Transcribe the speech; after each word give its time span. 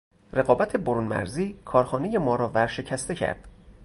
رقابت 0.33 0.77
برونمرزی 0.77 1.59
کارخانه 1.65 2.17
ما 2.17 2.35
را 2.35 2.49
ورشکسته 2.49 3.15
کرد. 3.15 3.47